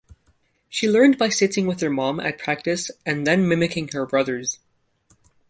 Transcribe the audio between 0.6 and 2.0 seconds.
She learned by sitting with her